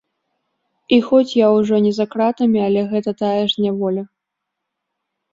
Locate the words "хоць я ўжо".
1.09-1.75